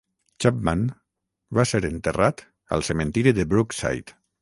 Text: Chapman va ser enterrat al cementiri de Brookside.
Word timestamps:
Chapman 0.45 0.81
va 1.59 1.67
ser 1.73 1.83
enterrat 1.91 2.43
al 2.79 2.89
cementiri 2.91 3.39
de 3.41 3.51
Brookside. 3.57 4.23